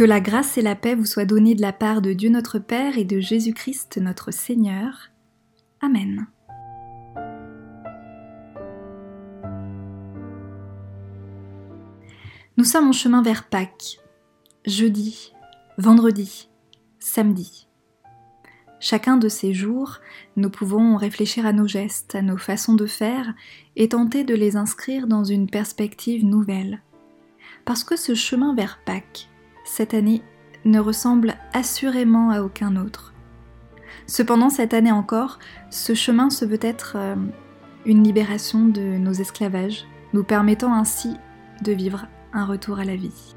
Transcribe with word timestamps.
Que 0.00 0.04
la 0.06 0.22
grâce 0.22 0.56
et 0.56 0.62
la 0.62 0.76
paix 0.76 0.94
vous 0.94 1.04
soient 1.04 1.26
données 1.26 1.54
de 1.54 1.60
la 1.60 1.74
part 1.74 2.00
de 2.00 2.14
Dieu 2.14 2.30
notre 2.30 2.58
Père 2.58 2.96
et 2.96 3.04
de 3.04 3.20
Jésus-Christ 3.20 3.98
notre 3.98 4.30
Seigneur. 4.30 5.10
Amen. 5.82 6.26
Nous 12.56 12.64
sommes 12.64 12.88
en 12.88 12.92
chemin 12.92 13.20
vers 13.20 13.46
Pâques, 13.46 14.00
jeudi, 14.64 15.34
vendredi, 15.76 16.48
samedi. 16.98 17.68
Chacun 18.78 19.18
de 19.18 19.28
ces 19.28 19.52
jours, 19.52 19.98
nous 20.34 20.48
pouvons 20.48 20.96
réfléchir 20.96 21.44
à 21.44 21.52
nos 21.52 21.66
gestes, 21.66 22.14
à 22.14 22.22
nos 22.22 22.38
façons 22.38 22.74
de 22.74 22.86
faire 22.86 23.34
et 23.76 23.90
tenter 23.90 24.24
de 24.24 24.34
les 24.34 24.56
inscrire 24.56 25.06
dans 25.06 25.24
une 25.24 25.50
perspective 25.50 26.24
nouvelle. 26.24 26.80
Parce 27.66 27.84
que 27.84 27.96
ce 27.96 28.14
chemin 28.14 28.54
vers 28.54 28.80
Pâques, 28.86 29.29
cette 29.70 29.94
année, 29.94 30.22
ne 30.64 30.80
ressemble 30.80 31.34
assurément 31.52 32.30
à 32.30 32.42
aucun 32.42 32.76
autre. 32.76 33.14
Cependant, 34.06 34.50
cette 34.50 34.74
année 34.74 34.92
encore, 34.92 35.38
ce 35.70 35.94
chemin 35.94 36.28
se 36.28 36.44
veut 36.44 36.58
être 36.60 36.94
euh, 36.96 37.14
une 37.86 38.02
libération 38.02 38.66
de 38.66 38.80
nos 38.80 39.12
esclavages, 39.12 39.86
nous 40.12 40.24
permettant 40.24 40.74
ainsi 40.74 41.16
de 41.62 41.72
vivre 41.72 42.08
un 42.32 42.44
retour 42.44 42.80
à 42.80 42.84
la 42.84 42.96
vie. 42.96 43.34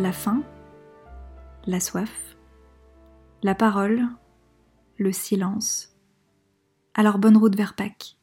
La 0.00 0.12
faim, 0.12 0.42
la 1.66 1.80
soif, 1.80 2.36
la 3.42 3.54
parole, 3.54 4.06
le 4.98 5.12
silence. 5.12 5.96
Alors 6.92 7.18
bonne 7.18 7.36
route 7.36 7.56
vers 7.56 7.74
Pâques 7.74 8.18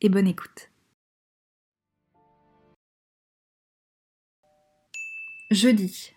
et 0.00 0.08
bonne 0.08 0.28
écoute. 0.28 0.70
Jeudi. 5.50 6.12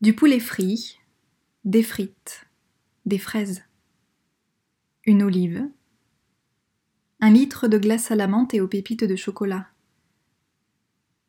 Du 0.00 0.14
poulet 0.14 0.40
frit, 0.40 0.98
des 1.64 1.82
frites, 1.82 2.46
des 3.06 3.18
fraises, 3.18 3.64
une 5.04 5.22
olive, 5.22 5.68
un 7.20 7.30
litre 7.30 7.68
de 7.68 7.76
glace 7.76 8.10
à 8.10 8.16
la 8.16 8.28
menthe 8.28 8.54
et 8.54 8.60
aux 8.60 8.68
pépites 8.68 9.04
de 9.04 9.16
chocolat, 9.16 9.68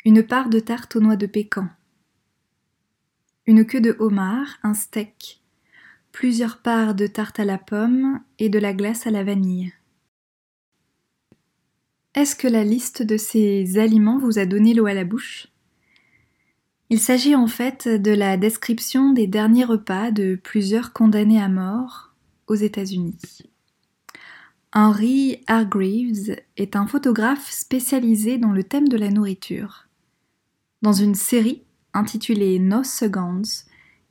une 0.06 0.26
part 0.26 0.50
de 0.50 0.60
tarte 0.60 0.96
aux 0.96 1.02
noix 1.02 1.18
de 1.18 1.26
pécan, 1.26 1.68
une 3.46 3.66
queue 3.66 3.82
de 3.82 3.96
homard, 4.00 4.60
un 4.64 4.74
steak, 4.74 5.42
plusieurs 6.12 6.58
parts 6.58 6.96
de 6.96 7.08
tarte 7.08 7.40
à 7.40 7.46
la 7.46 7.58
pomme 7.58 8.22
et 8.40 8.50
de 8.50 8.60
la 8.60 8.74
glace 8.74 9.08
à 9.08 9.12
la 9.12 9.24
vanille. 9.24 9.74
Est-ce 12.14 12.36
que 12.36 12.48
la 12.48 12.64
liste 12.64 13.02
de 13.02 13.18
ces 13.18 13.78
aliments 13.78 14.20
vous 14.20 14.38
a 14.38 14.46
donné 14.46 14.74
l'eau 14.74 14.86
à 14.86 14.94
la 14.94 15.06
bouche? 15.06 15.48
Il 16.90 17.00
s'agit 17.00 17.36
en 17.36 17.48
fait 17.48 17.88
de 17.88 18.12
la 18.12 18.36
description 18.36 19.14
des 19.14 19.28
derniers 19.28 19.64
repas 19.64 20.12
de 20.12 20.36
plusieurs 20.36 20.92
condamnés 20.92 21.42
à 21.42 21.48
mort 21.48 22.14
aux 22.48 22.56
États-Unis. 22.56 23.18
Henry 24.74 25.42
Hargreaves 25.48 26.36
est 26.58 26.76
un 26.76 26.88
photographe 26.88 27.50
spécialisé 27.50 28.38
dans 28.38 28.52
le 28.52 28.64
thème 28.64 28.90
de 28.90 28.98
la 28.98 29.10
nourriture. 29.10 29.88
Dans 30.82 30.94
une 30.94 31.16
série 31.16 31.64
intitulée 31.94 32.60
No 32.60 32.84
Seconds, 32.84 33.66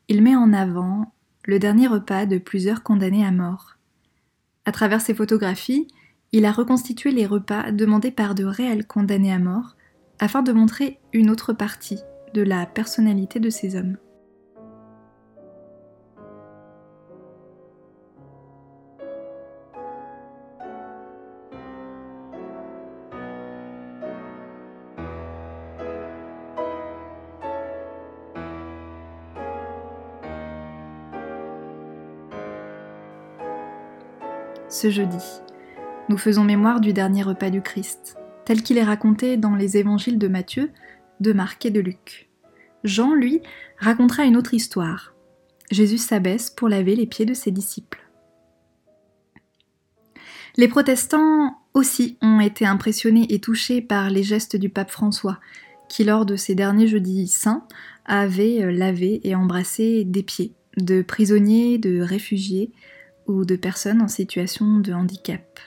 il 0.08 0.22
met 0.22 0.36
en 0.36 0.52
avant 0.52 1.12
le 1.44 1.58
dernier 1.58 1.86
repas 1.86 2.26
de 2.26 2.38
plusieurs 2.38 2.82
condamnés 2.82 3.24
à 3.24 3.30
mort. 3.30 3.76
À 4.64 4.72
travers 4.72 5.00
ses 5.00 5.14
photographies, 5.14 5.88
il 6.32 6.44
a 6.44 6.52
reconstitué 6.52 7.10
les 7.10 7.26
repas 7.26 7.72
demandés 7.72 8.10
par 8.10 8.34
de 8.34 8.44
réels 8.44 8.86
condamnés 8.86 9.32
à 9.32 9.38
mort 9.38 9.76
afin 10.18 10.42
de 10.42 10.52
montrer 10.52 11.00
une 11.12 11.30
autre 11.30 11.52
partie 11.52 12.00
de 12.34 12.42
la 12.42 12.66
personnalité 12.66 13.40
de 13.40 13.50
ces 13.50 13.74
hommes. 13.74 13.96
Ce 34.70 34.88
jeudi, 34.88 35.18
nous 36.08 36.16
faisons 36.16 36.44
mémoire 36.44 36.80
du 36.80 36.92
dernier 36.92 37.24
repas 37.24 37.50
du 37.50 37.60
Christ, 37.60 38.16
tel 38.44 38.62
qu'il 38.62 38.78
est 38.78 38.84
raconté 38.84 39.36
dans 39.36 39.56
les 39.56 39.76
évangiles 39.76 40.16
de 40.16 40.28
Matthieu, 40.28 40.70
de 41.18 41.32
Marc 41.32 41.66
et 41.66 41.72
de 41.72 41.80
Luc. 41.80 42.30
Jean, 42.84 43.12
lui, 43.14 43.42
racontera 43.78 44.22
une 44.22 44.36
autre 44.36 44.54
histoire. 44.54 45.12
Jésus 45.72 45.98
s'abaisse 45.98 46.50
pour 46.50 46.68
laver 46.68 46.94
les 46.94 47.06
pieds 47.06 47.26
de 47.26 47.34
ses 47.34 47.50
disciples. 47.50 48.08
Les 50.56 50.68
protestants 50.68 51.58
aussi 51.74 52.16
ont 52.22 52.38
été 52.38 52.64
impressionnés 52.64 53.26
et 53.30 53.40
touchés 53.40 53.82
par 53.82 54.08
les 54.08 54.22
gestes 54.22 54.54
du 54.54 54.68
pape 54.68 54.92
François, 54.92 55.40
qui 55.88 56.04
lors 56.04 56.24
de 56.24 56.36
ces 56.36 56.54
derniers 56.54 56.86
jeudis 56.86 57.26
saints 57.26 57.66
avait 58.06 58.70
lavé 58.70 59.20
et 59.24 59.34
embrassé 59.34 60.04
des 60.04 60.22
pieds 60.22 60.54
de 60.76 61.02
prisonniers, 61.02 61.78
de 61.78 62.00
réfugiés 62.00 62.70
de 63.30 63.56
personnes 63.56 64.02
en 64.02 64.08
situation 64.08 64.78
de 64.80 64.92
handicap. 64.92 65.60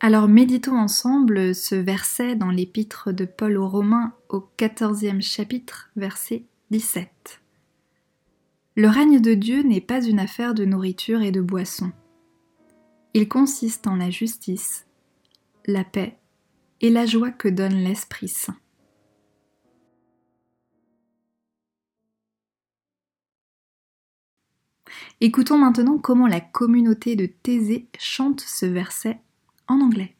Alors 0.00 0.28
méditons 0.28 0.78
ensemble 0.78 1.54
ce 1.54 1.74
verset 1.74 2.36
dans 2.36 2.50
l'épître 2.50 3.12
de 3.12 3.24
Paul 3.24 3.56
aux 3.56 3.68
Romains 3.68 4.14
au 4.28 4.40
quatorzième 4.40 5.22
chapitre, 5.22 5.90
verset 5.96 6.44
17. 6.70 7.40
Le 8.76 8.88
règne 8.88 9.20
de 9.20 9.34
Dieu 9.34 9.62
n'est 9.62 9.80
pas 9.80 10.04
une 10.04 10.20
affaire 10.20 10.54
de 10.54 10.64
nourriture 10.64 11.22
et 11.22 11.32
de 11.32 11.40
boisson. 11.40 11.92
Il 13.14 13.28
consiste 13.28 13.86
en 13.86 13.96
la 13.96 14.10
justice, 14.10 14.86
la 15.66 15.82
paix 15.82 16.18
et 16.82 16.90
la 16.90 17.06
joie 17.06 17.30
que 17.30 17.48
donne 17.48 17.76
l'Esprit 17.76 18.28
Saint. 18.28 18.56
Écoutons 25.22 25.56
maintenant 25.56 25.96
comment 25.96 26.26
la 26.26 26.40
communauté 26.40 27.16
de 27.16 27.24
Thésée 27.24 27.88
chante 27.98 28.40
ce 28.40 28.66
verset 28.66 29.18
en 29.66 29.80
anglais. 29.80 30.15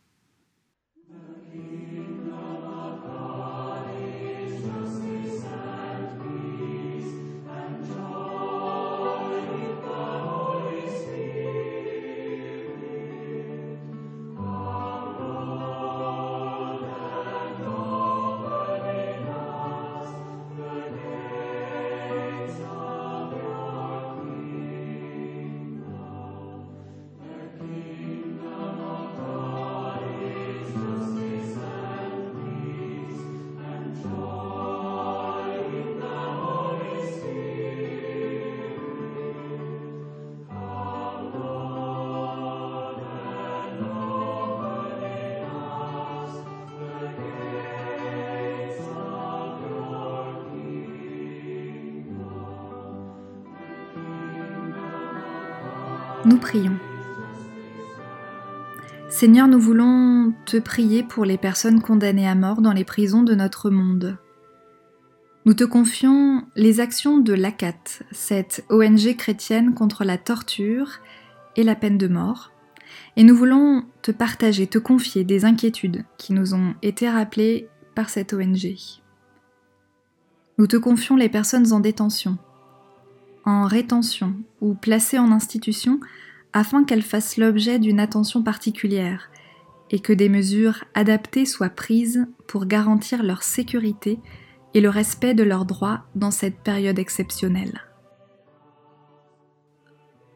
Nous 56.27 56.39
prions. 56.39 56.77
Seigneur, 59.09 59.47
nous 59.47 59.61
voulons 59.61 60.35
te 60.45 60.57
prier 60.57 61.05
pour 61.05 61.25
les 61.25 61.39
personnes 61.39 61.81
condamnées 61.81 62.27
à 62.27 62.35
mort 62.35 62.63
dans 62.63 62.73
les 62.73 62.83
prisons 62.83 63.23
de 63.23 63.37
notre 63.37 63.71
monde. 63.71 64.19
Nous 65.45 65.55
te 65.55 65.63
confions 65.63 66.43
les 66.57 66.81
actions 66.81 67.19
de 67.19 67.33
l'ACAT, 67.33 68.03
cette 68.11 68.65
ONG 68.71 69.15
chrétienne 69.17 69.73
contre 69.73 70.03
la 70.03 70.19
torture 70.19 70.99
et 71.55 71.63
la 71.63 71.77
peine 71.77 71.97
de 71.97 72.09
mort, 72.09 72.51
et 73.17 73.23
nous 73.23 73.37
voulons 73.37 73.85
te 74.03 74.11
partager, 74.11 74.67
te 74.67 74.79
confier 74.79 75.23
des 75.23 75.45
inquiétudes 75.45 76.05
qui 76.19 76.33
nous 76.33 76.55
ont 76.55 76.75
été 76.83 77.09
rappelées 77.09 77.69
par 77.95 78.09
cette 78.09 78.33
ONG. 78.33 78.75
Nous 80.59 80.67
te 80.67 80.77
confions 80.77 81.15
les 81.15 81.29
personnes 81.29 81.73
en 81.73 81.79
détention, 81.79 82.37
en 83.47 83.65
rétention 83.65 84.35
ou 84.61 84.75
placées 84.75 85.19
en 85.19 85.31
institution 85.31 86.01
afin 86.53 86.85
qu'elles 86.85 87.03
fassent 87.03 87.37
l'objet 87.37 87.79
d'une 87.79 88.01
attention 88.01 88.43
particulière 88.43 89.31
et 89.91 90.01
que 90.01 90.13
des 90.13 90.29
mesures 90.29 90.85
adaptées 90.95 91.47
soient 91.47 91.69
prises 91.69 92.27
pour 92.49 92.67
garantir 92.67 93.23
leur 93.23 93.45
sécurité 93.45 94.19
et 94.75 94.81
le 94.81 94.89
respect 94.89 95.33
de 95.33 95.45
leurs 95.45 95.65
droits 95.65 96.05
dans 96.17 96.33
cette 96.33 96.59
période 96.59 96.99
exceptionnelle. 96.99 97.83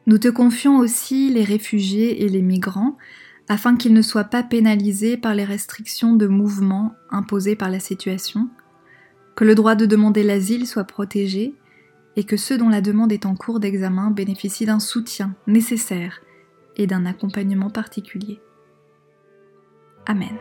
Nous 0.06 0.19
te 0.19 0.29
confions 0.29 0.79
aussi 0.79 1.31
les 1.31 1.45
réfugiés 1.45 2.25
et 2.25 2.29
les 2.29 2.43
migrants 2.43 2.97
afin 3.49 3.77
qu'ils 3.77 3.93
ne 3.93 4.03
soient 4.03 4.25
pas 4.25 4.45
pénalisés 4.45 5.17
par 5.17 5.35
les 5.35 5.45
restrictions 5.45 6.15
de 6.15 6.29
mouvement 6.29 6.95
imposées 7.11 7.56
par 7.56 7.69
la 7.69 7.81
situation, 7.81 8.49
que 9.35 9.45
le 9.45 9.56
droit 9.56 9.75
de 9.75 9.87
demander 9.87 10.23
l'asile 10.23 10.67
soit 10.67 10.85
protégé 10.85 11.55
et 12.20 12.25
que 12.25 12.37
ceux 12.37 12.58
dont 12.58 12.69
la 12.69 12.82
demande 12.82 13.12
est 13.12 13.25
en 13.25 13.34
cours 13.34 13.61
d'examen 13.61 14.11
bénéficient 14.11 14.67
d'un 14.67 14.78
soutien 14.78 15.34
nécessaire 15.46 16.20
et 16.76 16.87
d'un 16.87 17.06
accompagnement 17.06 17.70
particulier. 17.70 18.43
Amen. 20.05 20.37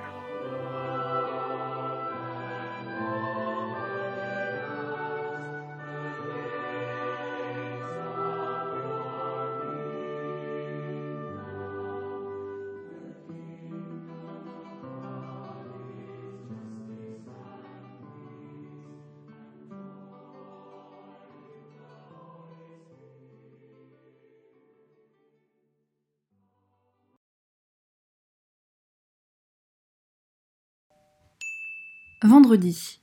Vendredi. 32.21 32.99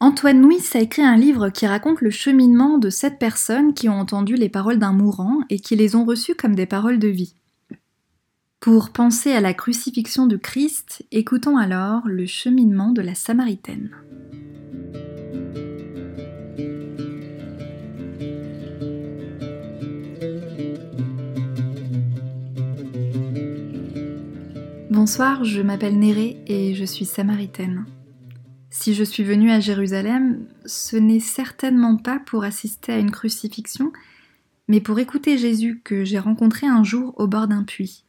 Antoine 0.00 0.42
Nuis 0.42 0.70
a 0.74 0.80
écrit 0.80 1.02
un 1.02 1.16
livre 1.16 1.48
qui 1.48 1.64
raconte 1.64 2.00
le 2.00 2.10
cheminement 2.10 2.76
de 2.76 2.90
sept 2.90 3.20
personnes 3.20 3.72
qui 3.72 3.88
ont 3.88 4.00
entendu 4.00 4.34
les 4.34 4.48
paroles 4.48 4.80
d'un 4.80 4.92
mourant 4.92 5.38
et 5.48 5.60
qui 5.60 5.76
les 5.76 5.94
ont 5.94 6.04
reçues 6.04 6.34
comme 6.34 6.56
des 6.56 6.66
paroles 6.66 6.98
de 6.98 7.06
vie. 7.06 7.36
Pour 8.58 8.90
penser 8.90 9.30
à 9.30 9.40
la 9.40 9.54
crucifixion 9.54 10.26
du 10.26 10.40
Christ, 10.40 11.06
écoutons 11.12 11.56
alors 11.56 12.02
le 12.06 12.26
cheminement 12.26 12.90
de 12.90 13.00
la 13.00 13.14
Samaritaine. 13.14 13.92
Bonsoir, 25.04 25.42
je 25.42 25.60
m'appelle 25.60 25.98
Néré 25.98 26.36
et 26.46 26.76
je 26.76 26.84
suis 26.84 27.06
samaritaine. 27.06 27.86
Si 28.70 28.94
je 28.94 29.02
suis 29.02 29.24
venue 29.24 29.50
à 29.50 29.58
Jérusalem, 29.58 30.46
ce 30.64 30.96
n'est 30.96 31.18
certainement 31.18 31.96
pas 31.96 32.20
pour 32.20 32.44
assister 32.44 32.92
à 32.92 32.98
une 32.98 33.10
crucifixion, 33.10 33.92
mais 34.68 34.80
pour 34.80 35.00
écouter 35.00 35.38
Jésus 35.38 35.80
que 35.82 36.04
j'ai 36.04 36.20
rencontré 36.20 36.68
un 36.68 36.84
jour 36.84 37.14
au 37.16 37.26
bord 37.26 37.48
d'un 37.48 37.64
puits. 37.64 38.04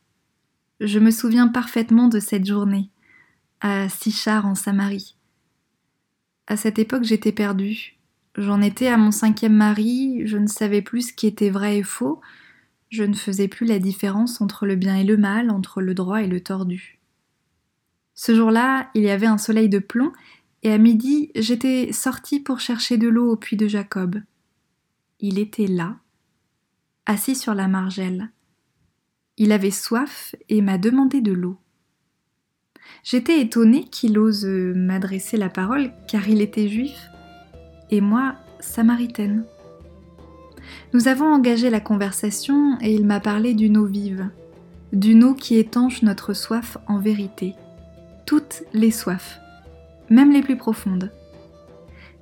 Je 0.82 1.00
me 1.00 1.10
souviens 1.10 1.48
parfaitement 1.48 2.10
de 2.10 2.20
cette 2.20 2.46
journée, 2.46 2.92
à 3.60 3.90
Sichar 3.90 4.46
en 4.46 4.54
Samarie. 4.54 5.16
À 6.46 6.58
cette 6.58 6.78
époque, 6.78 7.06
j'étais 7.06 7.32
perdue. 7.32 7.98
J'en 8.38 8.62
étais 8.62 8.90
à 8.90 8.98
mon 8.98 9.10
cinquième 9.10 9.56
mari, 9.56 10.28
je 10.28 10.38
ne 10.38 10.46
savais 10.46 10.84
plus 10.84 11.08
ce 11.08 11.14
qui 11.14 11.26
était 11.26 11.50
vrai 11.50 11.80
et 11.80 11.84
faux, 11.84 12.22
je 12.94 13.04
ne 13.04 13.16
faisais 13.16 13.48
plus 13.48 13.66
la 13.66 13.80
différence 13.80 14.40
entre 14.40 14.68
le 14.68 14.76
bien 14.76 14.96
et 14.96 15.04
le 15.04 15.18
mal, 15.18 15.50
entre 15.50 15.82
le 15.82 15.96
droit 15.96 16.22
et 16.22 16.28
le 16.28 16.42
tordu. 16.42 17.00
Ce 18.14 18.36
jour-là, 18.36 18.92
il 18.94 19.02
y 19.02 19.10
avait 19.10 19.26
un 19.26 19.40
soleil 19.40 19.68
de 19.68 19.80
plomb, 19.80 20.14
et 20.62 20.72
à 20.72 20.78
midi, 20.78 21.32
j'étais 21.34 21.92
sortie 21.92 22.40
pour 22.40 22.60
chercher 22.60 22.98
de 22.98 23.08
l'eau 23.08 23.32
au 23.32 23.36
puits 23.36 23.58
de 23.58 23.68
Jacob. 23.68 24.22
Il 25.20 25.40
était 25.40 25.66
là, 25.66 25.98
assis 27.08 27.36
sur 27.36 27.56
la 27.56 27.68
margelle. 27.68 28.30
Il 29.38 29.54
avait 29.54 29.72
soif 29.72 30.36
et 30.48 30.62
m'a 30.62 30.78
demandé 30.78 31.20
de 31.20 31.34
l'eau. 31.34 31.58
J'étais 33.04 33.42
étonnée 33.42 33.86
qu'il 33.86 34.20
ose 34.20 34.46
m'adresser 34.46 35.38
la 35.38 35.50
parole 35.50 35.92
car 36.08 36.30
il 36.30 36.42
était 36.42 36.68
juif 36.68 37.08
et 37.90 38.02
moi 38.02 38.36
samaritaine. 38.60 39.46
Nous 40.94 41.08
avons 41.08 41.26
engagé 41.26 41.70
la 41.70 41.80
conversation 41.80 42.78
et 42.82 42.94
il 42.94 43.06
m'a 43.06 43.20
parlé 43.20 43.54
d'une 43.54 43.78
eau 43.78 43.86
vive, 43.86 44.30
d'une 44.92 45.24
eau 45.24 45.34
qui 45.34 45.56
étanche 45.58 46.04
notre 46.04 46.34
soif 46.34 46.78
en 46.88 47.00
vérité, 47.00 47.56
toutes 48.26 48.64
les 48.74 48.92
soifs, 48.92 49.40
même 50.10 50.32
les 50.32 50.42
plus 50.42 50.58
profondes. 50.58 51.12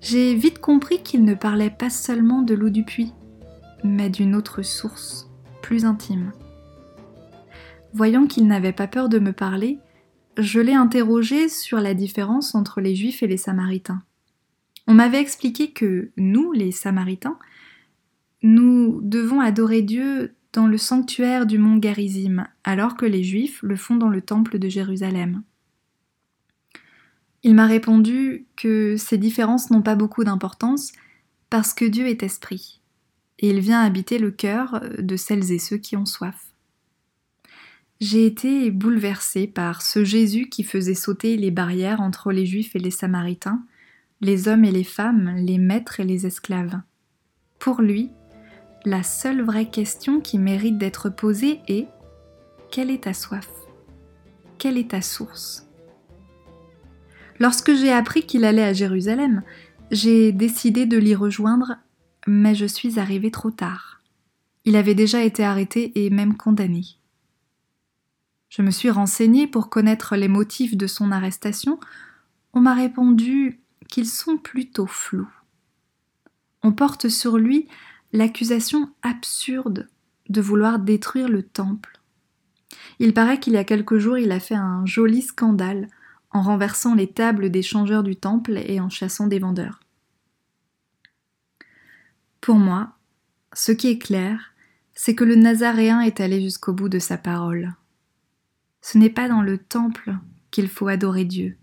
J'ai 0.02 0.34
vite 0.34 0.60
compris 0.60 1.04
qu'il 1.04 1.24
ne 1.24 1.36
parlait 1.36 1.70
pas 1.70 1.90
seulement 1.90 2.42
de 2.42 2.56
l'eau 2.56 2.70
du 2.70 2.84
puits, 2.84 3.14
mais 3.84 4.10
d'une 4.10 4.36
autre 4.36 4.62
source, 4.62 5.30
plus 5.62 5.86
intime. 5.86 6.32
Voyant 7.94 8.26
qu'il 8.26 8.48
n'avait 8.48 8.72
pas 8.72 8.88
peur 8.88 9.10
de 9.10 9.20
me 9.20 9.34
parler, 9.34 9.80
je 10.38 10.60
l'ai 10.60 10.74
interrogé 10.74 11.50
sur 11.50 11.80
la 11.80 11.94
différence 11.94 12.56
entre 12.56 12.80
les 12.80 12.96
Juifs 12.96 13.22
et 13.22 13.28
les 13.28 13.38
Samaritains. 13.38 14.02
On 14.88 14.94
m'avait 14.94 15.20
expliqué 15.22 15.72
que 15.72 16.12
nous, 16.18 16.52
les 16.52 16.72
Samaritains, 16.72 17.38
nous 18.44 19.00
devons 19.04 19.40
adorer 19.40 19.82
Dieu 19.82 20.36
dans 20.54 20.68
le 20.68 20.78
sanctuaire 20.78 21.46
du 21.46 21.58
mont 21.58 21.78
Garizim, 21.78 22.46
alors 22.64 22.98
que 22.98 23.06
les 23.06 23.24
Juifs 23.24 23.62
le 23.64 23.76
font 23.76 23.96
dans 23.96 24.10
le 24.10 24.22
temple 24.22 24.60
de 24.60 24.68
Jérusalem. 24.68 25.44
Il 27.44 27.56
m'a 27.56 27.66
répondu 27.66 28.46
que 28.56 28.98
ces 28.98 29.18
différences 29.18 29.72
n'ont 29.72 29.82
pas 29.82 29.96
beaucoup 29.96 30.24
d'importance 30.24 30.92
parce 31.50 31.74
que 31.74 31.86
Dieu 31.86 32.08
est 32.08 32.24
esprit, 32.24 32.82
et 33.40 33.50
il 33.50 33.60
vient 33.60 33.82
habiter 33.82 34.20
le 34.20 34.32
cœur 34.32 34.82
de 35.00 35.16
celles 35.16 35.52
et 35.52 35.60
ceux 35.60 35.78
qui 35.78 35.96
ont 35.96 36.06
soif. 36.06 36.54
J'ai 38.00 38.26
été 38.26 38.72
bouleversée 38.72 39.48
par 39.48 39.82
ce 39.82 40.04
Jésus 40.04 40.50
qui 40.50 40.64
faisait 40.64 40.96
sauter 40.96 41.38
les 41.38 41.52
barrières 41.52 42.02
entre 42.02 42.32
les 42.32 42.46
Juifs 42.46 42.76
et 42.76 42.80
les 42.80 42.92
Samaritains, 42.92 43.64
les 44.22 44.48
hommes 44.48 44.66
et 44.66 44.72
les 44.72 44.84
femmes, 44.84 45.36
les 45.38 45.58
maîtres 45.58 46.00
et 46.00 46.04
les 46.04 46.26
esclaves. 46.26 46.80
Pour 47.60 47.82
lui, 47.82 48.12
la 48.86 49.04
seule 49.04 49.44
vraie 49.44 49.70
question 49.70 50.22
qui 50.22 50.38
mérite 50.40 50.78
d'être 50.78 51.10
posée 51.10 51.62
est 51.68 51.88
quelle 52.72 52.90
est 52.90 53.04
ta 53.04 53.14
soif? 53.14 53.50
Quelle 54.58 54.78
est 54.78 54.92
ta 54.92 55.02
source? 55.02 55.68
Lorsque 57.40 57.74
j'ai 57.74 57.92
appris 57.92 58.26
qu'il 58.26 58.46
allait 58.46 58.64
à 58.64 58.74
Jérusalem, 58.74 59.44
j'ai 59.90 60.32
décidé 60.32 60.86
de 60.86 60.98
l'y 60.98 61.16
rejoindre, 61.16 61.78
mais 62.28 62.56
je 62.56 62.66
suis 62.66 63.00
arrivée 63.00 63.32
trop 63.32 63.52
tard. 63.52 64.02
Il 64.64 64.76
avait 64.76 64.96
déjà 64.96 65.24
été 65.24 65.44
arrêté 65.44 65.92
et 65.96 66.10
même 66.10 66.38
condamné. 66.38 66.84
Je 68.50 68.62
me 68.62 68.72
suis 68.72 68.90
renseignée 68.90 69.48
pour 69.48 69.70
connaître 69.70 70.16
les 70.16 70.28
motifs 70.28 70.78
de 70.78 70.88
son 70.88 71.12
arrestation. 71.12 71.80
On 72.54 72.60
m'a 72.60 72.76
répondu 72.76 73.62
qu'ils 73.90 74.08
sont 74.08 74.38
plutôt 74.38 74.88
flous. 74.88 75.32
On 76.64 76.72
porte 76.72 77.10
sur 77.10 77.38
lui 77.38 77.68
l'accusation 78.14 78.90
absurde 79.02 79.88
de 80.30 80.42
vouloir 80.42 80.80
détruire 80.80 81.30
le 81.30 81.44
temple. 81.44 82.00
Il 83.00 83.14
paraît 83.14 83.40
qu'il 83.40 83.54
y 83.54 83.58
a 83.58 83.64
quelques 83.64 83.98
jours 83.98 84.18
il 84.18 84.32
a 84.32 84.40
fait 84.40 84.56
un 84.56 84.86
joli 84.86 85.22
scandale 85.22 85.88
en 86.32 86.42
renversant 86.42 86.96
les 86.96 87.08
tables 87.08 87.50
des 87.50 87.62
changeurs 87.62 88.04
du 88.04 88.16
temple 88.16 88.58
et 88.66 88.80
en 88.80 88.90
chassant 88.90 89.28
des 89.28 89.40
vendeurs. 89.40 89.82
Pour 92.40 92.56
moi, 92.56 92.94
ce 93.54 93.72
qui 93.72 93.88
est 93.88 94.00
clair, 94.00 94.54
c'est 94.94 95.16
que 95.16 95.24
le 95.24 95.36
Nazaréen 95.36 96.02
est 96.02 96.20
allé 96.20 96.42
jusqu'au 96.42 96.74
bout 96.74 96.90
de 96.90 97.00
sa 97.00 97.18
parole. 97.18 97.74
Ce 98.82 98.98
n'est 98.98 99.10
pas 99.10 99.28
dans 99.28 99.42
le 99.42 99.58
temple 99.58 100.16
qu'il 100.50 100.68
faut 100.68 100.88
adorer 100.88 101.26
Dieu. 101.26 101.58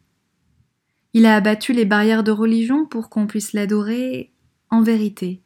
Il 1.15 1.27
a 1.27 1.35
abattu 1.35 1.73
les 1.73 1.85
barrières 1.85 2.23
de 2.23 2.31
religion 2.31 2.87
pour 2.87 3.09
qu'on 3.09 3.27
puisse 3.27 3.53
l'adorer 3.53 4.33
en 4.71 4.83
vérité, 4.83 5.43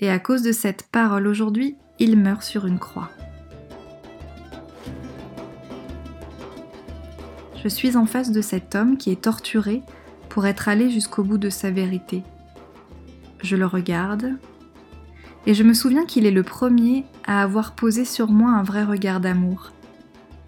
et 0.00 0.10
à 0.10 0.18
cause 0.18 0.42
de 0.42 0.52
cette 0.52 0.84
parole 0.90 1.26
aujourd'hui, 1.26 1.76
il 1.98 2.18
meurt 2.18 2.42
sur 2.42 2.66
une 2.66 2.78
croix. 2.78 3.10
Je 7.62 7.68
suis 7.68 7.96
en 7.96 8.04
face 8.04 8.30
de 8.30 8.42
cet 8.42 8.74
homme 8.74 8.96
qui 8.98 9.10
est 9.10 9.22
torturé 9.22 9.82
pour 10.28 10.46
être 10.46 10.68
allé 10.68 10.90
jusqu'au 10.90 11.22
bout 11.22 11.38
de 11.38 11.48
sa 11.48 11.70
vérité. 11.70 12.22
Je 13.42 13.56
le 13.56 13.66
regarde 13.66 14.32
et 15.46 15.54
je 15.54 15.62
me 15.62 15.74
souviens 15.74 16.06
qu'il 16.06 16.26
est 16.26 16.30
le 16.30 16.42
premier 16.42 17.04
à 17.26 17.42
avoir 17.42 17.74
posé 17.74 18.04
sur 18.04 18.30
moi 18.30 18.50
un 18.50 18.62
vrai 18.62 18.84
regard 18.84 19.20
d'amour, 19.20 19.72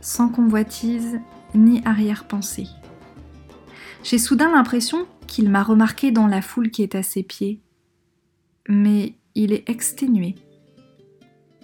sans 0.01 0.29
convoitise 0.29 1.19
ni 1.55 1.83
arrière-pensée. 1.85 2.69
J'ai 4.03 4.19
soudain 4.19 4.51
l'impression 4.51 5.07
qu'il 5.27 5.51
m'a 5.51 5.63
remarqué 5.63 6.11
dans 6.11 6.27
la 6.27 6.43
foule 6.43 6.71
qui 6.71 6.83
est 6.83 6.95
à 6.95 7.03
ses 7.03 7.23
pieds, 7.23 7.61
mais 8.69 9.15
il 9.37 9.53
est 9.53 9.69
exténué. 9.69 10.35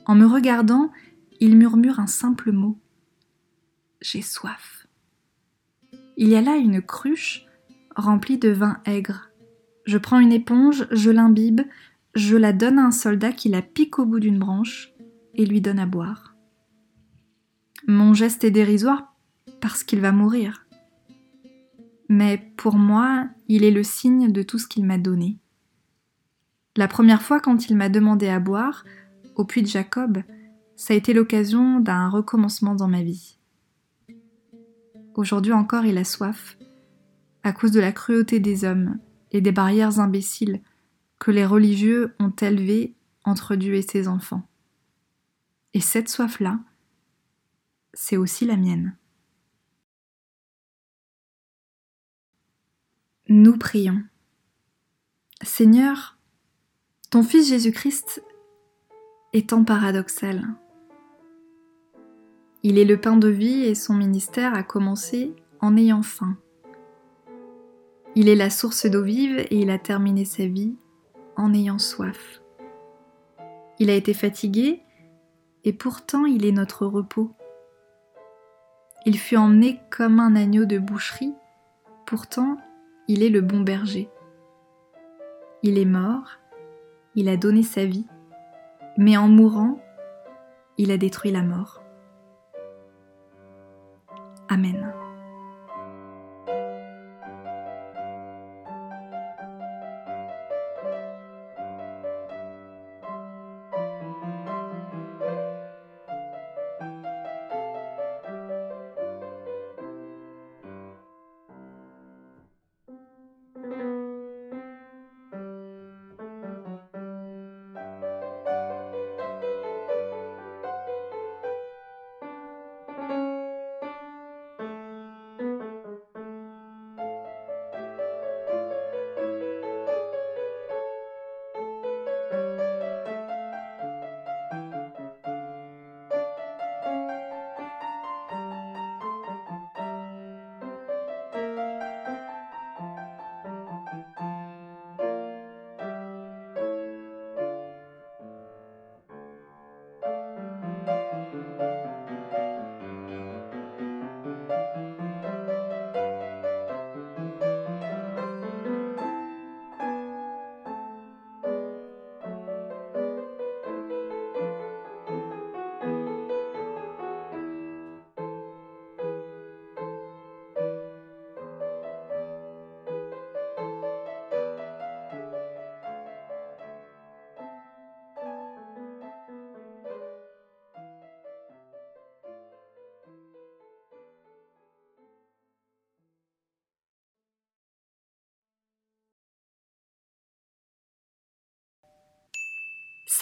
En 0.07 0.15
me 0.15 0.27
regardant, 0.27 0.93
il 1.41 1.57
murmure 1.57 1.99
un 1.99 2.07
simple 2.07 2.53
mot. 2.53 2.79
J'ai 4.01 4.23
soif. 4.23 4.87
Il 6.17 6.29
y 6.29 6.37
a 6.37 6.43
là 6.43 6.57
une 6.57 6.83
cruche 6.83 7.47
remplie 7.97 8.39
de 8.39 8.51
vin 8.51 8.81
aigre. 8.85 9.31
Je 9.87 9.99
prends 9.99 10.21
une 10.21 10.33
éponge, 10.33 10.87
je 10.93 11.11
l'imbibe, 11.11 11.63
je 12.15 12.37
la 12.37 12.53
donne 12.53 12.79
à 12.79 12.85
un 12.85 12.91
soldat 12.91 13.33
qui 13.33 13.49
la 13.49 13.63
pique 13.63 13.99
au 13.99 14.05
bout 14.05 14.21
d'une 14.21 14.39
branche 14.39 14.93
et 15.35 15.47
lui 15.47 15.61
donne 15.61 15.79
à 15.79 15.87
boire. 15.87 16.37
Mon 17.89 18.13
geste 18.13 18.45
est 18.45 18.51
dérisoire 18.51 19.15
parce 19.61 19.83
qu'il 19.83 20.01
va 20.01 20.13
mourir. 20.13 20.67
Mais 22.09 22.53
pour 22.59 22.77
moi, 22.77 23.29
il 23.49 23.65
est 23.65 23.71
le 23.71 23.83
signe 23.83 24.31
de 24.31 24.43
tout 24.43 24.59
ce 24.59 24.67
qu'il 24.67 24.85
m'a 24.85 24.99
donné. 24.99 25.39
La 26.77 26.89
première 26.89 27.23
fois 27.23 27.41
quand 27.41 27.69
il 27.69 27.77
m'a 27.77 27.89
demandé 27.89 28.29
à 28.29 28.41
boire, 28.41 28.85
au 29.35 29.45
puits 29.45 29.63
de 29.63 29.67
Jacob, 29.67 30.23
ça 30.77 30.95
a 30.95 30.97
été 30.97 31.13
l'occasion 31.13 31.81
d'un 31.81 32.09
recommencement 32.09 32.75
dans 32.75 32.89
ma 32.89 33.03
vie. 33.03 33.39
Aujourd'hui 35.15 35.53
encore, 35.53 35.85
il 35.85 35.99
a 35.99 36.05
soif, 36.05 36.57
à 37.43 37.53
cause 37.53 37.73
de 37.73 37.81
la 37.81 37.93
cruauté 37.93 38.41
des 38.41 38.65
hommes 38.65 38.99
et 39.31 39.43
des 39.43 39.53
barrières 39.53 40.01
imbéciles 40.01 40.63
que 41.19 41.31
les 41.31 41.45
religieux 41.45 42.15
ont 42.19 42.31
élevées 42.31 42.95
entre 43.25 43.55
Dieu 43.55 43.75
et 43.75 43.83
ses 43.83 44.09
enfants. 44.09 44.49
Et 45.75 45.81
cette 45.81 46.09
soif-là, 46.09 46.59
c'est 47.95 48.17
aussi 48.17 48.47
la 48.47 48.57
mienne. 48.57 48.97
Nous 53.29 53.57
prions. 53.57 54.03
Seigneur, 55.43 56.19
ton 57.13 57.23
Fils 57.23 57.51
Jésus-Christ 57.51 58.25
est 59.35 59.51
tant 59.51 59.65
paradoxal. 59.65 60.49
Il 62.63 62.79
est 62.79 62.87
le 62.87 62.99
pain 62.99 63.19
de 63.19 63.29
vie 63.29 63.65
et 63.65 63.75
son 63.75 63.93
ministère 63.93 64.55
a 64.55 64.63
commencé 64.63 65.37
en 65.61 65.77
ayant 65.77 66.03
faim. 66.03 66.39
Il 68.15 68.31
est 68.31 68.35
la 68.35 68.49
source 68.49 68.87
d'eau 68.87 69.03
vive 69.03 69.41
et 69.41 69.57
il 69.59 69.69
a 69.69 69.79
terminé 69.79 70.25
sa 70.25 70.47
vie 70.47 70.75
en 71.37 71.53
ayant 71.53 71.79
soif. 71.79 72.41
Il 73.79 73.91
a 73.91 73.95
été 73.95 74.15
fatigué 74.15 74.81
et 75.65 75.75
pourtant 75.75 76.25
il 76.25 76.47
est 76.47 76.53
notre 76.53 76.87
repos. 76.87 77.31
Il 79.05 79.19
fut 79.19 79.37
emmené 79.37 79.81
comme 79.91 80.19
un 80.19 80.35
agneau 80.35 80.65
de 80.65 80.79
boucherie, 80.79 81.35
pourtant 82.07 82.57
il 83.07 83.23
est 83.23 83.29
le 83.29 83.43
bon 83.43 83.61
berger. 83.61 84.09
Il 85.63 85.77
est 85.77 85.85
mort, 85.85 86.39
il 87.15 87.29
a 87.29 87.37
donné 87.37 87.63
sa 87.63 87.85
vie, 87.85 88.07
mais 88.97 89.17
en 89.17 89.29
mourant, 89.29 89.79
il 90.79 90.91
a 90.91 90.97
détruit 90.97 91.31
la 91.31 91.43
mort. 91.43 91.83
Amen. 94.49 95.02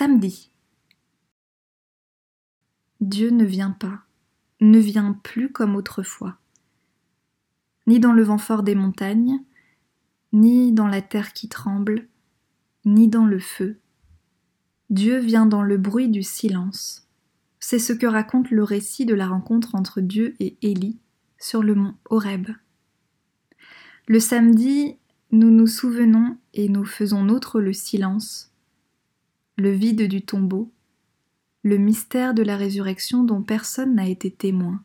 Samedi. 0.01 0.51
Dieu 3.03 3.29
ne 3.29 3.45
vient 3.45 3.73
pas, 3.73 3.99
ne 4.63 4.79
vient 4.79 5.13
plus 5.13 5.53
comme 5.53 5.77
autrefois, 5.77 6.39
ni 7.87 8.01
dans 8.01 8.15
le 8.15 8.23
vent 8.23 8.39
fort 8.39 8.63
des 8.63 8.75
montagnes, 8.75 9.45
ni 10.33 10.73
dans 10.73 10.87
la 10.87 11.03
terre 11.03 11.35
qui 11.35 11.51
tremble, 11.51 12.09
ni 12.87 13.09
dans 13.09 13.27
le 13.27 13.39
feu. 13.39 13.79
Dieu 14.89 15.19
vient 15.19 15.45
dans 15.45 15.63
le 15.63 15.77
bruit 15.77 16.09
du 16.09 16.23
silence. 16.23 17.07
C'est 17.59 17.79
ce 17.79 17.93
que 17.93 18.07
raconte 18.07 18.51
le 18.51 18.65
récit 18.65 19.05
de 19.05 19.15
la 19.15 19.29
rencontre 19.29 19.75
entre 19.75 20.01
Dieu 20.01 20.35
et 20.41 20.57
Élie 20.63 20.99
sur 21.37 21.63
le 21.63 21.75
mont 21.75 21.95
Horeb. 22.07 22.49
Le 24.09 24.19
samedi, 24.19 24.97
nous 25.31 25.51
nous 25.51 25.67
souvenons 25.67 26.39
et 26.55 26.71
nous 26.71 26.87
faisons 26.87 27.23
nôtre 27.23 27.61
le 27.61 27.75
silence 27.75 28.50
le 29.61 29.71
vide 29.71 30.09
du 30.09 30.23
tombeau, 30.23 30.73
le 31.63 31.77
mystère 31.77 32.35
de 32.35 32.43
la 32.43 32.57
résurrection 32.57 33.23
dont 33.23 33.43
personne 33.43 33.95
n'a 33.95 34.09
été 34.09 34.31
témoin. 34.31 34.83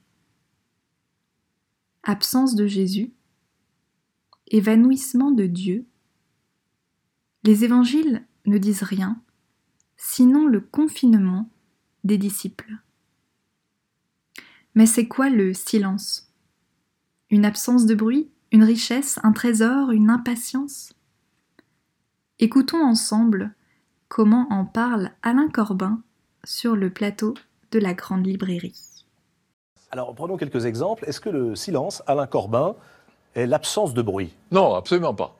Absence 2.03 2.55
de 2.55 2.67
Jésus, 2.67 3.13
évanouissement 4.47 5.31
de 5.31 5.45
Dieu. 5.45 5.85
Les 7.43 7.63
évangiles 7.63 8.25
ne 8.45 8.57
disent 8.57 8.83
rien, 8.83 9.21
sinon 9.97 10.45
le 10.45 10.59
confinement 10.59 11.49
des 12.03 12.17
disciples. 12.17 12.77
Mais 14.75 14.85
c'est 14.85 15.07
quoi 15.07 15.29
le 15.29 15.53
silence? 15.53 16.33
Une 17.29 17.45
absence 17.45 17.85
de 17.85 17.95
bruit 17.95 18.29
Une 18.51 18.63
richesse 18.63 19.19
Un 19.23 19.31
trésor 19.31 19.91
Une 19.91 20.09
impatience? 20.09 20.93
Écoutons 22.39 22.83
ensemble 22.83 23.55
comment 24.15 24.47
en 24.49 24.63
parle 24.63 25.09
Alain 25.23 25.49
Corbin 25.49 25.99
sur 26.45 26.77
le 26.77 26.89
plateau 26.89 27.33
de 27.73 27.79
la 27.79 27.93
Grande 27.93 28.25
Librairie. 28.25 29.03
Alors 29.91 30.15
prenons 30.15 30.37
quelques 30.37 30.65
exemples. 30.65 31.03
Est-ce 31.05 31.19
que 31.19 31.27
le 31.27 31.53
silence, 31.53 32.01
Alain 32.07 32.25
Corbin, 32.25 32.75
est 33.35 33.45
l'absence 33.45 33.93
de 33.93 34.01
bruit? 34.01 34.31
Non, 34.51 34.73
absolument 34.75 35.13
pas. 35.13 35.35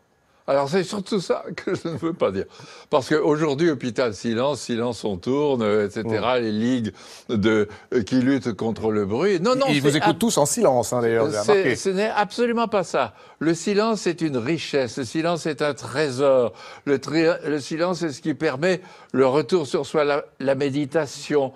Alors 0.48 0.70
c'est 0.70 0.84
surtout 0.84 1.20
ça 1.20 1.44
que 1.56 1.74
je 1.74 1.88
ne 1.88 1.98
veux 1.98 2.14
pas 2.14 2.32
dire. 2.32 2.46
Parce 2.92 3.10
qu'aujourd'hui, 3.10 3.70
hôpital 3.72 4.14
silence, 4.14 4.62
silence 4.62 5.04
on 5.04 5.18
tourne, 5.18 5.64
etc., 5.64 6.04
les 6.40 6.52
ligues 6.52 6.94
de, 7.30 7.68
euh, 7.94 8.04
qui 8.04 8.16
luttent 8.22 8.54
contre 8.54 8.92
le 8.92 9.06
bruit. 9.06 9.40
Non, 9.40 9.56
non. 9.56 9.66
Ils 9.70 9.82
vous 9.82 9.98
écoutent 9.98 10.20
tous 10.20 10.38
en 10.38 10.46
silence, 10.46 10.94
hein, 10.94 11.02
d'ailleurs. 11.02 11.30
Ce 11.32 11.90
n'est 11.90 12.12
absolument 12.16 12.68
pas 12.68 12.84
ça. 12.84 13.16
Le 13.40 13.56
silence 13.56 14.06
est 14.06 14.22
une 14.22 14.38
richesse, 14.38 14.98
le 14.98 15.06
silence 15.06 15.48
est 15.48 15.64
un 15.64 15.74
trésor. 15.74 16.54
Le, 16.86 17.00
le 17.48 17.60
silence 17.60 18.04
est 18.04 18.12
ce 18.12 18.22
qui 18.22 18.36
permet 18.36 18.82
le 19.14 19.25
retour 19.25 19.66
sur 19.66 19.86
soi, 19.86 20.04
la, 20.04 20.25
la 20.40 20.54
méditation, 20.54 21.54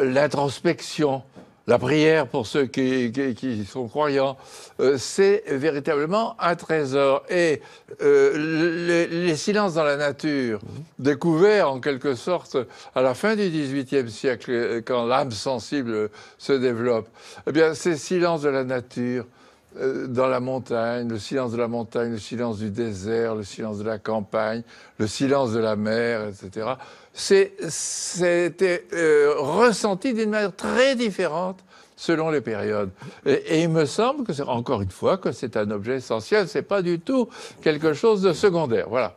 l'introspection, 0.00 1.22
la 1.70 1.78
prière 1.78 2.26
pour 2.26 2.48
ceux 2.48 2.66
qui, 2.66 3.64
sont 3.64 3.86
croyants, 3.86 4.36
euh, 4.80 4.98
c'est 4.98 5.44
véritablement 5.46 6.34
un 6.40 6.56
trésor. 6.56 7.22
Et 7.30 7.62
euh, 8.02 9.06
les, 9.06 9.36
silences 9.36 9.74
dans 9.74 9.84
la 9.84 9.96
nature, 9.96 10.58
découverts 10.98 11.70
en 11.70 11.78
quelque 11.78 12.16
sorte 12.16 12.56
à 12.96 13.02
la 13.02 13.14
fin 13.14 13.36
du 13.36 13.48
XVIIIe 13.48 14.10
siècle, 14.10 14.82
quand 14.84 15.06
l'âme 15.06 15.30
sensible 15.30 16.10
se 16.38 16.52
développe, 16.54 17.08
eh 17.46 17.52
bien, 17.52 17.72
ces 17.74 17.96
silences 17.96 18.42
de 18.42 18.48
la 18.48 18.64
nature, 18.64 19.24
euh, 19.24 19.39
dans 19.76 20.26
la 20.26 20.40
montagne, 20.40 21.08
le 21.08 21.18
silence 21.18 21.52
de 21.52 21.56
la 21.56 21.68
montagne, 21.68 22.10
le 22.10 22.18
silence 22.18 22.58
du 22.58 22.70
désert, 22.70 23.34
le 23.34 23.44
silence 23.44 23.78
de 23.78 23.84
la 23.84 23.98
campagne, 23.98 24.62
le 24.98 25.06
silence 25.06 25.52
de 25.52 25.60
la 25.60 25.76
mer, 25.76 26.28
etc. 26.28 26.74
C'était 27.12 28.84
euh, 28.92 29.34
ressenti 29.38 30.12
d'une 30.14 30.30
manière 30.30 30.54
très 30.54 30.96
différente 30.96 31.60
selon 31.96 32.30
les 32.30 32.40
périodes. 32.40 32.90
Et, 33.26 33.62
il 33.62 33.68
me 33.68 33.84
semble 33.84 34.24
que 34.24 34.42
encore 34.42 34.80
une 34.80 34.90
fois 34.90 35.18
que 35.18 35.32
c'est 35.32 35.56
un 35.56 35.70
objet 35.70 35.96
essentiel. 35.96 36.48
C'est 36.48 36.62
pas 36.62 36.82
du 36.82 36.98
tout 36.98 37.28
quelque 37.62 37.92
chose 37.92 38.22
de 38.22 38.32
secondaire. 38.32 38.86
Voilà. 38.88 39.16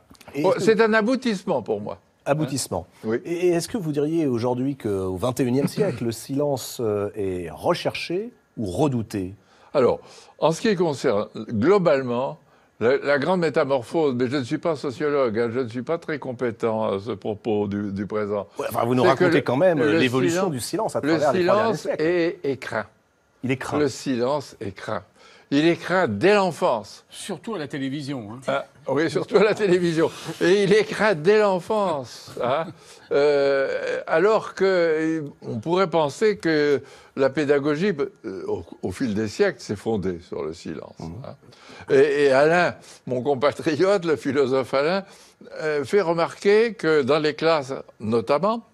c'est 0.60 0.82
un 0.82 0.94
aboutissement 0.94 1.62
pour 1.62 1.80
moi. 1.80 2.00
Aboutissement. 2.26 2.86
Oui. 3.04 3.18
Et 3.26 3.50
est-ce 3.50 3.68
que 3.68 3.78
vous 3.78 3.92
diriez 3.92 4.28
aujourd'hui 4.28 4.76
qu'au 4.76 5.18
XXIe 5.18 5.68
siècle, 5.68 6.06
le 6.06 6.12
silence 6.12 6.80
euh, 6.80 7.10
est 7.16 7.50
recherché 7.52 8.32
ou 8.58 8.66
redouté? 8.66 9.34
Alors, 9.74 10.00
en 10.40 10.52
ce 10.52 10.62
qui 10.62 10.76
concerne 10.76 11.28
globalement, 11.50 12.40
la, 12.80 13.18
grande 13.18 13.40
métamorphose, 13.40 14.16
mais 14.16 14.28
je 14.28 14.38
ne 14.38 14.44
suis 14.44 14.58
pas 14.58 14.76
sociologue, 14.76 15.40
hein, 15.40 15.50
je 15.54 15.60
ne 15.62 15.70
suis 15.70 15.84
pas 15.84 15.98
très 15.98 16.20
compétent 16.20 16.84
à 16.84 17.00
ce 17.00 17.12
propos 17.12 17.68
du, 17.68 18.06
présent. 18.06 18.48
vous 18.86 18.96
nous 18.96 19.04
racontez 19.04 19.42
quand 19.42 19.58
même 19.58 19.82
l'évolution 19.82 20.50
du 20.50 20.60
silence 20.60 20.96
à 20.96 21.02
travers 21.02 21.32
le 21.32 21.40
silence 21.40 21.88
est, 21.98 22.40
est, 22.44 22.58
craint. 22.58 22.86
Il 23.44 23.52
est 23.52 23.58
craint. 23.58 23.80
Le 23.80 23.88
silence 23.88 24.56
est 24.60 24.72
craint. 24.72 25.04
Il 25.56 25.68
est 25.68 25.76
craint 25.76 26.08
dès 26.08 26.34
l'enfance. 26.34 27.06
Surtout 27.12 27.54
à 27.54 27.60
la 27.60 27.68
télévision. 27.68 28.28
Hein. 28.32 28.40
Ah, 28.48 28.66
oui, 28.88 29.08
surtout 29.12 29.38
à 29.38 29.44
la 29.44 29.54
télévision. 29.54 30.10
Et 30.42 30.64
il 30.64 30.74
est 30.74 30.84
craint 30.84 31.14
dès 31.14 31.38
l'enfance. 31.40 32.32
Hein. 32.42 32.66
Euh, 33.12 34.02
alors 34.08 34.56
qu'on 34.56 35.60
pourrait 35.62 35.92
penser 35.92 36.38
que 36.38 36.82
la 37.16 37.30
pédagogie, 37.30 37.94
euh, 38.26 38.64
au, 38.82 38.92
fil 38.92 39.14
des 39.14 39.28
siècles, 39.28 39.60
s'est 39.60 39.76
fondée 39.76 40.22
sur 40.28 40.44
le 40.44 40.54
silence. 40.54 40.98
Mmh. 40.98 41.12
Hein. 41.24 41.94
Et, 41.94 42.32
Alain, 42.32 42.74
mon 43.06 43.22
compatriote, 43.22 44.06
le 44.06 44.16
philosophe 44.16 44.74
Alain, 44.74 45.06
euh, 45.62 45.86
fait 45.86 46.02
remarquer 46.02 46.74
que 46.74 47.04
dans 47.04 47.20
les 47.20 47.36
classes, 47.36 47.76
notamment, 48.00 48.66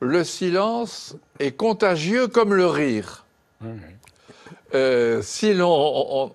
le 0.00 0.24
silence 0.24 1.16
est 1.38 1.52
contagieux 1.52 2.28
comme 2.28 2.52
le 2.52 2.66
rire. 2.66 3.24
Mmh. 3.62 3.70
Euh, 4.74 5.20
si 5.22 5.54
l'on 5.54 6.32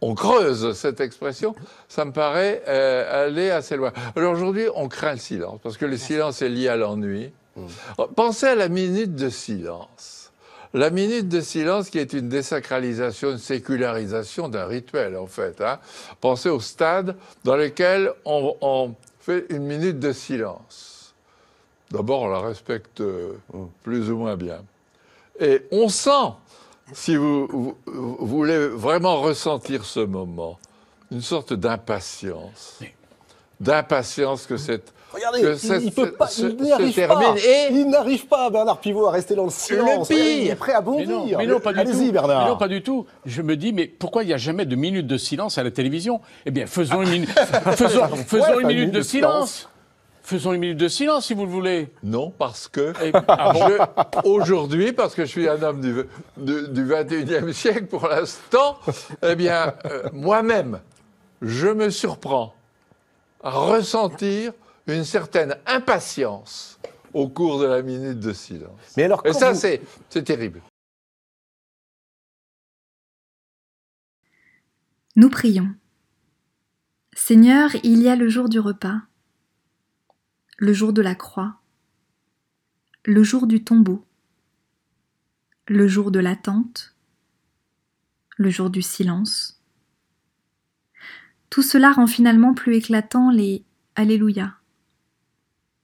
on, 0.00 0.14
creuse 0.14 0.72
cette 0.72 1.00
expression, 1.00 1.54
ça 1.88 2.04
me 2.04 2.12
paraît 2.12 2.62
euh, 2.68 3.26
aller 3.26 3.50
assez 3.50 3.76
loin. 3.76 3.92
Alors 4.16 4.32
aujourd'hui, 4.32 4.66
on 4.74 4.88
craint 4.88 5.12
le 5.12 5.18
silence, 5.18 5.60
parce 5.62 5.76
que 5.76 5.86
le 5.86 5.96
silence 5.96 6.42
est 6.42 6.48
lié 6.48 6.68
à 6.68 6.76
l'ennui. 6.76 7.32
Mm. 7.56 7.66
Pensez 8.16 8.46
à 8.46 8.54
la 8.54 8.68
minute 8.68 9.14
de 9.14 9.28
silence. 9.28 10.32
La 10.74 10.88
minute 10.90 11.28
de 11.28 11.40
silence 11.42 11.90
qui 11.90 11.98
est 11.98 12.14
une 12.14 12.28
désacralisation, 12.28 13.32
une 13.32 13.38
sécularisation 13.38 14.48
d'un 14.48 14.64
rituel, 14.64 15.16
en 15.16 15.26
fait. 15.26 15.60
Hein. 15.60 15.78
Pensez 16.20 16.48
au 16.48 16.60
stade 16.60 17.16
dans 17.44 17.56
lequel 17.56 18.12
on, 18.24 18.56
on 18.62 18.94
fait 19.20 19.46
une 19.50 19.64
minute 19.64 19.98
de 19.98 20.12
silence. 20.12 21.14
D'abord, 21.90 22.22
on 22.22 22.28
la 22.28 22.40
respecte 22.40 23.02
euh, 23.02 23.34
mm. 23.52 23.66
plus 23.82 24.10
ou 24.10 24.16
moins 24.16 24.36
bien. 24.36 24.62
Et 25.38 25.62
on 25.70 25.88
sent 25.88 26.32
si 26.92 27.16
vous, 27.16 27.76
voulez 27.86 28.68
vraiment 28.68 29.20
ressentir 29.20 29.84
ce 29.84 30.00
moment, 30.00 30.58
une 31.10 31.22
sorte 31.22 31.52
d'impatience, 31.52 32.80
d'impatience 33.60 34.46
que 34.46 34.56
cette 34.56 34.92
Regardez, 35.12 35.40
il, 35.84 35.92
peut 35.92 36.12
pas, 36.12 36.28
il 36.38 36.56
n'arrive 36.56 37.06
pas. 37.06 37.34
Il 37.70 37.90
n'arrive 37.90 38.26
pas, 38.26 38.48
Bernard 38.48 38.78
Pivot, 38.78 39.08
à 39.08 39.10
rester 39.10 39.34
dans 39.34 39.44
le 39.44 39.50
silence. 39.50 40.08
Le 40.08 40.16
pire. 40.16 40.24
Il 40.24 40.48
est 40.48 40.54
prêt 40.54 40.72
à 40.72 40.80
bondir. 40.80 41.36
Mais 41.36 41.46
non, 41.46 41.60
pas 41.60 41.74
du 41.74 41.84
tout. 41.84 42.12
Bernard. 42.12 42.44
Mais 42.44 42.50
non, 42.50 42.56
pas 42.56 42.68
du 42.68 42.82
tout. 42.82 43.06
Je 43.26 43.42
me 43.42 43.56
dis, 43.56 43.74
mais 43.74 43.86
pourquoi 43.86 44.22
il 44.22 44.28
n'y 44.28 44.32
a 44.32 44.38
jamais 44.38 44.64
de 44.64 44.74
minute 44.74 45.06
de 45.06 45.18
silence 45.18 45.58
à 45.58 45.64
la 45.64 45.70
télévision? 45.70 46.22
Eh 46.46 46.50
bien, 46.50 46.66
faisons 46.66 47.02
une, 47.02 47.10
minute, 47.10 47.28
faisons, 47.76 48.06
faisons 48.26 48.60
une 48.60 48.68
minute 48.68 48.90
de 48.90 49.02
silence. 49.02 49.68
Faisons 50.22 50.52
une 50.52 50.60
minute 50.60 50.78
de 50.78 50.88
silence, 50.88 51.26
si 51.26 51.34
vous 51.34 51.44
le 51.44 51.50
voulez. 51.50 51.88
Non, 52.04 52.30
parce 52.30 52.68
que 52.68 52.92
ah 53.28 53.52
aujourd'hui, 54.24 54.92
parce 54.92 55.14
que 55.14 55.24
je 55.24 55.30
suis 55.30 55.48
un 55.48 55.60
homme 55.62 55.80
du, 55.80 55.94
du, 56.36 56.84
21e 56.86 57.52
siècle 57.52 57.86
pour 57.86 58.06
l'instant, 58.06 58.78
eh 59.22 59.34
bien, 59.34 59.74
euh, 59.84 60.08
moi-même, 60.12 60.80
je 61.40 61.66
me 61.66 61.90
surprends 61.90 62.54
à 63.42 63.50
ressentir 63.50 64.52
une 64.86 65.04
certaine 65.04 65.56
impatience 65.66 66.78
au 67.12 67.28
cours 67.28 67.58
de 67.58 67.66
la 67.66 67.82
minute 67.82 68.20
de 68.20 68.32
silence. 68.32 68.80
Mais 68.96 69.04
alors, 69.04 69.22
Et 69.24 69.32
ça, 69.32 69.54
c'est 69.54 69.80
terrible. 70.24 70.62
Nous 75.16 75.28
prions. 75.28 75.68
Seigneur, 77.12 77.70
il 77.82 78.00
y 78.00 78.08
a 78.08 78.16
le 78.16 78.28
jour 78.28 78.48
du 78.48 78.60
repas 78.60 79.00
le 80.58 80.72
jour 80.72 80.92
de 80.92 81.02
la 81.02 81.14
croix, 81.14 81.60
le 83.04 83.22
jour 83.22 83.46
du 83.46 83.64
tombeau, 83.64 84.04
le 85.66 85.88
jour 85.88 86.10
de 86.10 86.20
l'attente, 86.20 86.94
le 88.36 88.50
jour 88.50 88.70
du 88.70 88.82
silence. 88.82 89.62
Tout 91.50 91.62
cela 91.62 91.92
rend 91.92 92.06
finalement 92.06 92.54
plus 92.54 92.76
éclatant 92.76 93.30
les 93.30 93.64
Alléluia, 93.94 94.56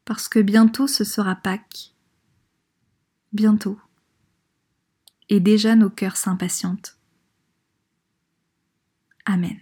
parce 0.07 0.29
que 0.29 0.39
bientôt 0.39 0.87
ce 0.87 1.05
sera 1.05 1.37
Pâques, 1.37 1.93
bientôt, 3.33 3.79
et 5.29 5.41
déjà 5.41 5.77
nos 5.77 5.91
cœurs 5.91 6.17
s'impatientent. 6.17 6.97
Amen. 9.27 9.59